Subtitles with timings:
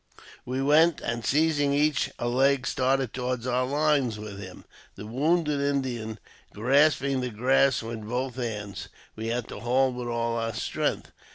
[0.47, 5.61] We went, and, seizing each a leg, started toward our lines with him: the wounded
[5.61, 6.17] Indian
[6.51, 11.11] grasping the grass with both hands, we had to haul with all our strength.